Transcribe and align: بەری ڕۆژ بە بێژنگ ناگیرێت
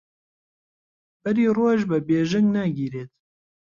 بەری 1.21 1.45
ڕۆژ 1.57 1.79
بە 1.89 1.97
بێژنگ 2.07 2.47
ناگیرێت 2.55 3.11